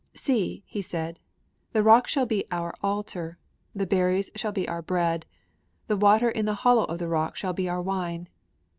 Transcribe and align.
'See!' 0.15 0.63
he 0.65 0.81
said, 0.81 1.19
'the 1.73 1.83
rock 1.83 2.07
shall 2.07 2.25
be 2.25 2.43
our 2.49 2.73
altar; 2.81 3.37
the 3.75 3.85
berries 3.85 4.31
shall 4.35 4.51
be 4.51 4.67
our 4.67 4.81
bread; 4.81 5.27
the 5.85 5.95
water 5.95 6.31
in 6.31 6.45
the 6.45 6.55
hollow 6.65 6.85
of 6.85 6.97
the 6.97 7.07
rock 7.07 7.35
shall 7.35 7.53
be 7.53 7.69
our 7.69 7.83
wine!' 7.83 8.27